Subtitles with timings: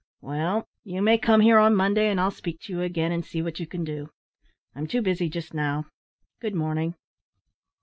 [0.19, 3.39] "Well, you may come here on Monday, and I'll speak to you again, and see
[3.43, 4.09] what you can do.
[4.73, 5.85] I'm too busy just now.
[6.39, 6.95] Good morning."